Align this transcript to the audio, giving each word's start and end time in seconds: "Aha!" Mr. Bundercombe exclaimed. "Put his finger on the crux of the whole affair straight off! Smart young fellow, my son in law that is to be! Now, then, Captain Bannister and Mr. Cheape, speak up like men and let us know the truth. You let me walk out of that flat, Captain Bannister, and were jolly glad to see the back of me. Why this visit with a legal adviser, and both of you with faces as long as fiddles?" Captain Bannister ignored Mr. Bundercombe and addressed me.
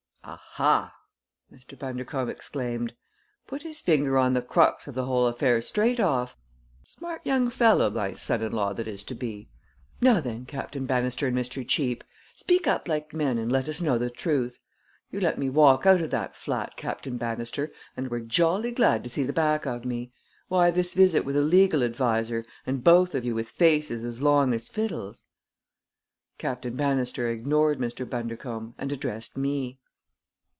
"Aha!" 0.23 0.93
Mr. 1.51 1.77
Bundercombe 1.77 2.29
exclaimed. 2.31 2.93
"Put 3.47 3.63
his 3.63 3.81
finger 3.81 4.17
on 4.19 4.33
the 4.33 4.41
crux 4.43 4.87
of 4.87 4.93
the 4.95 5.03
whole 5.05 5.25
affair 5.25 5.61
straight 5.63 5.99
off! 5.99 6.37
Smart 6.85 7.25
young 7.25 7.49
fellow, 7.49 7.89
my 7.89 8.13
son 8.13 8.41
in 8.43 8.51
law 8.53 8.71
that 8.73 8.87
is 8.87 9.03
to 9.05 9.15
be! 9.15 9.49
Now, 9.99 10.21
then, 10.21 10.45
Captain 10.45 10.85
Bannister 10.85 11.27
and 11.27 11.35
Mr. 11.35 11.67
Cheape, 11.67 12.03
speak 12.35 12.65
up 12.67 12.87
like 12.87 13.13
men 13.15 13.37
and 13.39 13.51
let 13.51 13.67
us 13.67 13.81
know 13.81 13.97
the 13.97 14.11
truth. 14.11 14.59
You 15.11 15.19
let 15.19 15.37
me 15.39 15.49
walk 15.49 15.85
out 15.87 15.99
of 16.01 16.11
that 16.11 16.35
flat, 16.35 16.77
Captain 16.77 17.17
Bannister, 17.17 17.71
and 17.97 18.09
were 18.09 18.21
jolly 18.21 18.71
glad 18.71 19.03
to 19.03 19.09
see 19.09 19.23
the 19.23 19.33
back 19.33 19.65
of 19.65 19.83
me. 19.85 20.13
Why 20.49 20.69
this 20.71 20.93
visit 20.93 21.25
with 21.25 21.35
a 21.35 21.41
legal 21.41 21.81
adviser, 21.83 22.45
and 22.67 22.83
both 22.83 23.15
of 23.15 23.25
you 23.25 23.33
with 23.35 23.49
faces 23.49 24.05
as 24.05 24.21
long 24.21 24.53
as 24.53 24.69
fiddles?" 24.69 25.23
Captain 26.37 26.75
Bannister 26.75 27.29
ignored 27.29 27.79
Mr. 27.79 28.07
Bundercombe 28.09 28.75
and 28.77 28.91
addressed 28.93 29.35
me. 29.35 29.79